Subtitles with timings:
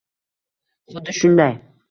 [0.95, 1.57] Xuddi shunday